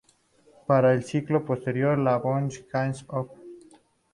[0.65, 3.37] Para el ciclo posterior "La bonne chanson", Op.